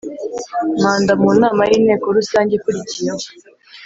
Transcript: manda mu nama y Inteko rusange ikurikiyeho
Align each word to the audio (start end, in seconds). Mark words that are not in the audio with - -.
manda 0.81 1.11
mu 1.21 1.29
nama 1.41 1.61
y 1.71 1.73
Inteko 1.77 2.05
rusange 2.17 2.51
ikurikiyeho 2.55 3.27